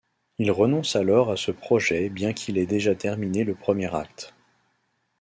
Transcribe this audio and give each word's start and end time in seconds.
Il 0.39 0.49
renonce 0.49 0.95
alors 0.95 1.29
à 1.29 1.37
ce 1.37 1.51
projet 1.51 2.09
bien 2.09 2.33
qu'il 2.33 2.57
ait 2.57 2.65
déjà 2.65 2.95
terminé 2.95 3.43
le 3.43 3.53
premier 3.53 3.93
acte. 3.95 4.33